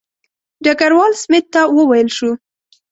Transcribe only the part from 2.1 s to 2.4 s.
شو.